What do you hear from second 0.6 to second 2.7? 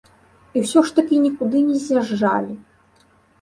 ўсё ж такі нікуды не з'язджалі.